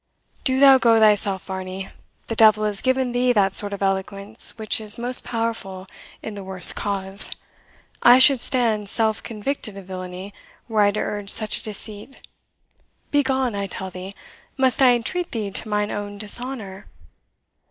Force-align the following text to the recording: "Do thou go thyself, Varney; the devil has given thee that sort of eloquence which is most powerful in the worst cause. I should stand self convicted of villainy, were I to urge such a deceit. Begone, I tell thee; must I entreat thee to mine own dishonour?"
"Do 0.43 0.59
thou 0.59 0.79
go 0.79 0.99
thyself, 0.99 1.45
Varney; 1.45 1.89
the 2.25 2.35
devil 2.35 2.63
has 2.63 2.81
given 2.81 3.11
thee 3.11 3.31
that 3.33 3.53
sort 3.53 3.71
of 3.71 3.83
eloquence 3.83 4.57
which 4.57 4.81
is 4.81 4.97
most 4.97 5.23
powerful 5.23 5.85
in 6.23 6.33
the 6.33 6.43
worst 6.43 6.75
cause. 6.75 7.29
I 8.01 8.17
should 8.17 8.41
stand 8.41 8.89
self 8.89 9.21
convicted 9.21 9.77
of 9.77 9.85
villainy, 9.85 10.33
were 10.67 10.81
I 10.81 10.89
to 10.89 10.99
urge 10.99 11.29
such 11.29 11.59
a 11.59 11.63
deceit. 11.63 12.17
Begone, 13.11 13.53
I 13.53 13.67
tell 13.67 13.91
thee; 13.91 14.15
must 14.57 14.81
I 14.81 14.95
entreat 14.95 15.33
thee 15.33 15.51
to 15.51 15.69
mine 15.69 15.91
own 15.91 16.17
dishonour?" 16.17 16.87